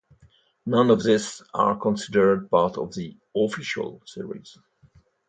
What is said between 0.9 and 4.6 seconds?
these are considered part of the "official" series.